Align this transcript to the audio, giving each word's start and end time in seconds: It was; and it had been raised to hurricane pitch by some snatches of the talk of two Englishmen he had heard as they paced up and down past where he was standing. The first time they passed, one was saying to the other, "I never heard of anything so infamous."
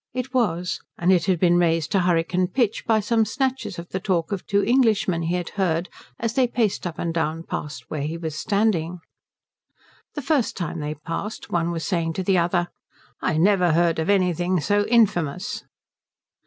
It 0.15 0.33
was; 0.33 0.79
and 0.97 1.11
it 1.11 1.25
had 1.25 1.39
been 1.39 1.59
raised 1.59 1.91
to 1.91 1.99
hurricane 1.99 2.47
pitch 2.47 2.87
by 2.87 3.01
some 3.01 3.23
snatches 3.23 3.77
of 3.77 3.89
the 3.89 3.99
talk 3.99 4.31
of 4.31 4.47
two 4.47 4.63
Englishmen 4.65 5.21
he 5.21 5.35
had 5.35 5.49
heard 5.49 5.89
as 6.17 6.33
they 6.33 6.47
paced 6.47 6.87
up 6.87 6.97
and 6.97 7.13
down 7.13 7.43
past 7.43 7.85
where 7.91 8.01
he 8.01 8.17
was 8.17 8.33
standing. 8.35 8.97
The 10.15 10.23
first 10.23 10.57
time 10.57 10.79
they 10.79 10.95
passed, 10.95 11.51
one 11.51 11.69
was 11.69 11.85
saying 11.85 12.13
to 12.13 12.23
the 12.23 12.39
other, 12.39 12.69
"I 13.21 13.37
never 13.37 13.73
heard 13.73 13.99
of 13.99 14.09
anything 14.09 14.59
so 14.59 14.87
infamous." 14.87 15.65